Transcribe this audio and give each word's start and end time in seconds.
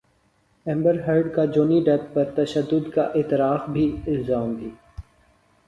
امبر 0.65 0.99
Heard 1.07 1.33
کا 1.35 1.45
Johnny 1.45 1.79
Depp 1.85 2.13
پر 2.13 2.29
تشدد 2.35 2.91
کا 2.93 3.03
اعتراف 3.15 3.69
بھی 3.69 3.85
الزام 4.07 4.53
بھی 4.53 4.69